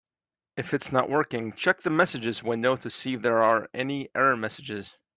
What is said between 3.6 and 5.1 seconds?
any error messages.